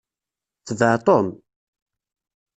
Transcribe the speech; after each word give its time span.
Tbeɛ 0.67 0.95
Tom! 1.05 1.27